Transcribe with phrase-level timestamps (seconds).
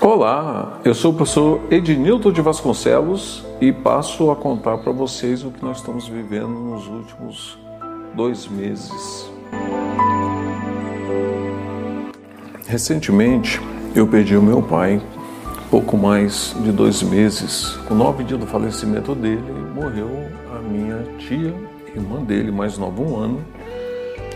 [0.00, 5.50] Olá, eu sou o professor Ednilton de Vasconcelos e passo a contar para vocês o
[5.50, 7.58] que nós estamos vivendo nos últimos
[8.14, 9.30] dois meses.
[12.66, 13.58] Recentemente,
[13.94, 15.00] eu perdi o meu pai,
[15.70, 17.76] pouco mais de dois meses.
[17.88, 19.42] Com nove dias do falecimento dele,
[19.74, 21.54] morreu a minha tia,
[21.94, 23.44] irmã dele, mais nova, um ano.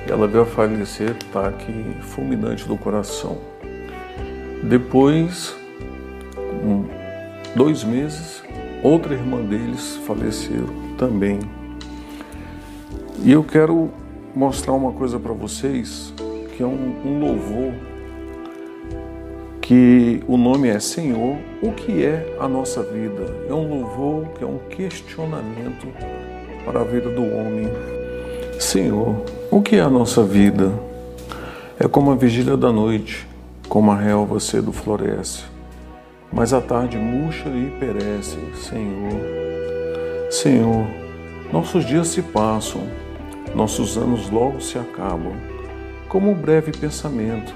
[0.09, 3.39] Ela veio a falecer ataque fulminante do coração.
[4.63, 5.55] Depois,
[6.63, 6.85] um,
[7.57, 8.43] dois meses,
[8.83, 10.67] outra irmã deles faleceu
[10.99, 11.39] também.
[13.25, 13.91] E eu quero
[14.35, 16.13] mostrar uma coisa para vocês,
[16.57, 17.73] que é um, um louvor,
[19.61, 23.47] que o nome é Senhor, o que é a nossa vida?
[23.49, 25.87] É um louvor que é um questionamento
[26.65, 27.69] para a vida do homem.
[28.59, 30.73] Senhor, o que é a nossa vida?
[31.79, 33.27] É como a vigília da noite,
[33.71, 35.45] como a relva cedo floresce
[36.33, 39.21] mas a tarde murcha e perece, Senhor.
[40.31, 40.87] Senhor,
[41.53, 42.83] nossos dias se passam,
[43.55, 45.33] nossos anos logo se acabam,
[46.09, 47.53] como um breve pensamento.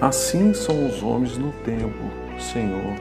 [0.00, 1.98] Assim são os homens no tempo,
[2.38, 2.94] Senhor.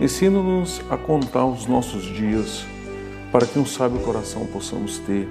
[0.00, 2.64] Ensina-nos a contar os nossos dias,
[3.30, 5.28] para que um sábio coração possamos ter.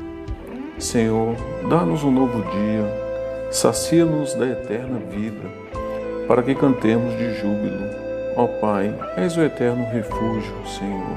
[0.77, 1.35] Senhor,
[1.67, 5.49] dá-nos um novo dia, sacia-nos da eterna vida,
[6.33, 7.87] para que cantemos de júbilo
[8.35, 11.15] Ó Pai, és o eterno refúgio, Senhor.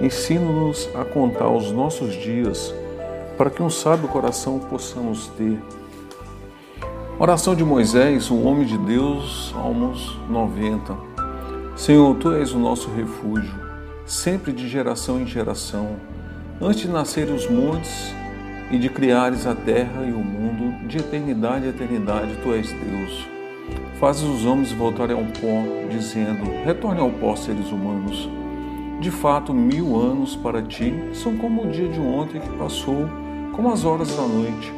[0.00, 2.72] Ensina-nos a contar os nossos dias,
[3.36, 5.58] para que um sábio coração possamos ter.
[7.18, 10.96] Oração de Moisés, um homem de Deus, Salmos 90.
[11.74, 13.58] Senhor, Tu és o nosso refúgio,
[14.06, 15.96] sempre de geração em geração.
[16.62, 18.14] Antes de nascerem os montes
[18.70, 23.39] e de criares a terra e o mundo, de eternidade a eternidade, Tu és Deus.
[23.98, 28.28] Fazes os homens voltarem ao pó, dizendo: Retorne ao pó, seres humanos.
[29.00, 33.08] De fato, mil anos para ti são como o dia de ontem que passou,
[33.52, 34.72] como as horas da noite.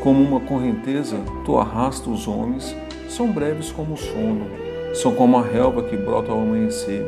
[0.00, 2.76] Como uma correnteza, tu arrasta os homens,
[3.08, 4.46] são breves como o sono,
[4.94, 7.04] são como a relva que brota ao amanhecer.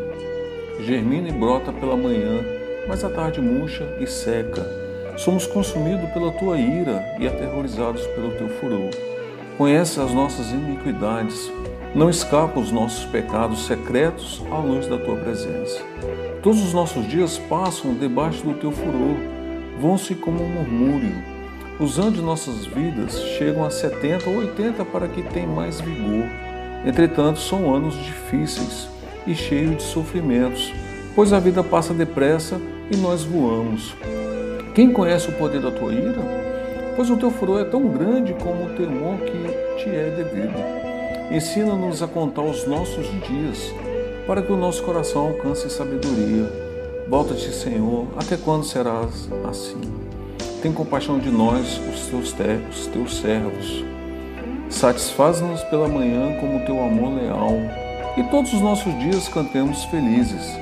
[0.81, 2.45] Germina e brota pela manhã,
[2.89, 4.65] mas a tarde murcha e seca.
[5.17, 8.91] Somos consumidos pela tua ira e aterrorizados pelo teu furor.
[9.59, 11.51] Conhece as nossas iniquidades,
[11.93, 15.83] não escapa os nossos pecados secretos à luz da tua presença.
[16.45, 19.17] Todos os nossos dias passam debaixo do teu furor,
[19.81, 21.13] vão-se como um murmúrio.
[21.81, 26.27] Os anos de nossas vidas chegam a 70 ou 80 para que tenham mais vigor.
[26.87, 28.89] Entretanto, são anos difíceis
[29.27, 30.73] e cheios de sofrimentos,
[31.17, 32.61] pois a vida passa depressa
[32.93, 33.97] e nós voamos.
[34.73, 36.48] Quem conhece o poder da tua ira?
[36.99, 40.59] Pois o teu furor é tão grande como o temor que te é devido.
[41.31, 43.73] Ensina-nos a contar os nossos dias,
[44.27, 46.53] para que o nosso coração alcance sabedoria.
[47.07, 49.81] Volta-te, Senhor, até quando serás assim?
[50.61, 52.33] Tem compaixão de nós, os teus,
[52.89, 53.85] teus servos.
[54.69, 57.53] Satisfaz-nos pela manhã como o teu amor leal,
[58.17, 60.53] e todos os nossos dias cantemos felizes.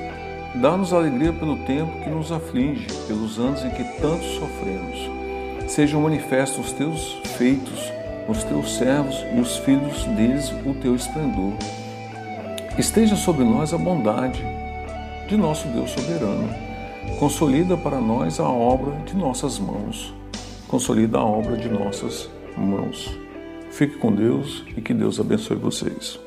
[0.53, 5.17] Dá-nos alegria pelo tempo que nos aflige, pelos anos em que tanto sofremos
[5.67, 7.91] sejam manifestos os teus feitos,
[8.27, 11.53] os teus servos e os filhos deles o teu esplendor.
[12.77, 14.43] Esteja sobre nós a bondade
[15.27, 16.49] de nosso Deus soberano.
[17.19, 20.13] Consolida para nós a obra de nossas mãos.
[20.67, 23.09] Consolida a obra de nossas mãos.
[23.71, 26.19] Fique com Deus e que Deus abençoe vocês.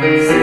[0.00, 0.39] Sing